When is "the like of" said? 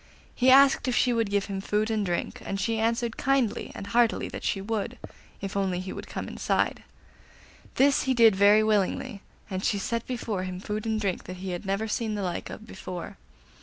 12.15-12.65